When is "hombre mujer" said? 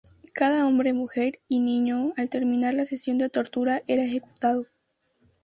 0.65-1.37